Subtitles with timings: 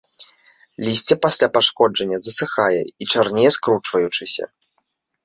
[0.85, 4.43] Лісце пасля пашкоджання засыхае і чарнее скручваючыся.